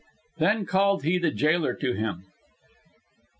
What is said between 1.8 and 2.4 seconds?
him.